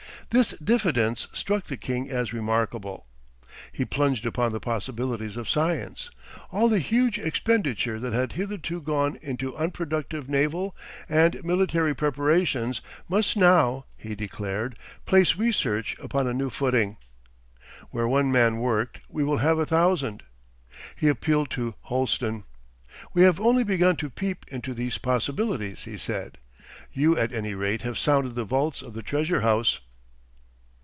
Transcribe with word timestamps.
This 0.33 0.51
diffidence 0.59 1.27
struck 1.33 1.65
the 1.65 1.75
king 1.75 2.09
as 2.09 2.31
remarkable. 2.31 3.05
He 3.73 3.83
plunged 3.83 4.25
upon 4.25 4.53
the 4.53 4.61
possibilities 4.61 5.35
of 5.35 5.49
science. 5.49 6.09
All 6.53 6.69
the 6.69 6.79
huge 6.79 7.19
expenditure 7.19 7.99
that 7.99 8.13
had 8.13 8.31
hitherto 8.31 8.79
gone 8.79 9.19
into 9.21 9.53
unproductive 9.57 10.29
naval 10.29 10.73
and 11.09 11.43
military 11.43 11.93
preparations, 11.93 12.79
must 13.09 13.35
now, 13.35 13.83
he 13.97 14.15
declared, 14.15 14.77
place 15.05 15.35
research 15.35 15.97
upon 15.99 16.27
a 16.27 16.33
new 16.33 16.49
footing. 16.49 16.95
'Where 17.89 18.07
one 18.07 18.31
man 18.31 18.59
worked 18.59 19.01
we 19.09 19.25
will 19.25 19.39
have 19.39 19.59
a 19.59 19.65
thousand.' 19.65 20.23
He 20.95 21.09
appealed 21.09 21.49
to 21.49 21.75
Holsten. 21.89 22.45
'We 23.13 23.23
have 23.23 23.41
only 23.41 23.65
begun 23.65 23.97
to 23.97 24.09
peep 24.09 24.45
into 24.47 24.73
these 24.73 24.97
possibilities,' 24.97 25.83
he 25.83 25.97
said. 25.97 26.37
'You 26.93 27.17
at 27.17 27.33
any 27.33 27.53
rate 27.53 27.81
have 27.81 27.99
sounded 27.99 28.35
the 28.35 28.45
vaults 28.45 28.81
of 28.81 28.93
the 28.93 29.03
treasure 29.03 29.41
house. 29.41 29.81